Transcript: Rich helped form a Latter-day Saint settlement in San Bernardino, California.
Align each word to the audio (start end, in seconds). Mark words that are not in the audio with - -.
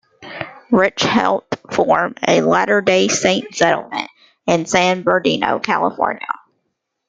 Rich 0.71 1.03
helped 1.03 1.57
form 1.71 2.15
a 2.27 2.41
Latter-day 2.41 3.07
Saint 3.07 3.53
settlement 3.55 4.09
in 4.47 4.65
San 4.65 5.03
Bernardino, 5.03 5.59
California. 5.59 6.25